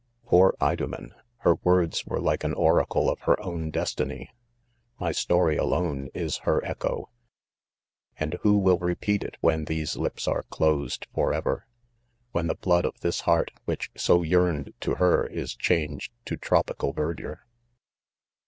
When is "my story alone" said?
4.99-6.09